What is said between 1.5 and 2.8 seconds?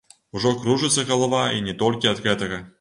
і не толькі ад гэтага.